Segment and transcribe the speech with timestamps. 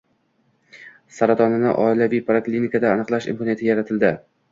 [1.17, 4.19] Saratonni oilaviy poliklinikada aniqlash imkoniyati yaratilding